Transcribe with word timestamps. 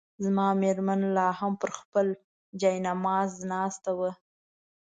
زما 0.23 0.47
مېرمن 0.61 0.99
لا 1.15 1.27
هم 1.39 1.53
پر 1.61 1.71
خپل 1.79 2.07
جاینماز 2.61 3.31
ناست 3.51 3.83
وه. 3.97 4.11